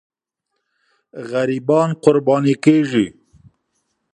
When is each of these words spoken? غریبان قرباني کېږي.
غریبان 1.31 1.89
قرباني 2.03 2.55
کېږي. 2.63 3.05